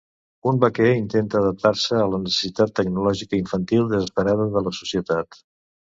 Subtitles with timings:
[0.51, 5.43] Un vaquer intenta adaptar-se a la necessitat tecnològica infantil desesperada de la societat.